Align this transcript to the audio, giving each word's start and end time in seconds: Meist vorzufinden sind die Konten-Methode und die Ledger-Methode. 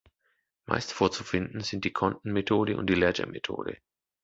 Meist 0.65 0.93
vorzufinden 0.93 1.61
sind 1.61 1.85
die 1.85 1.93
Konten-Methode 1.93 2.75
und 2.75 2.89
die 2.89 2.95
Ledger-Methode. 2.95 3.77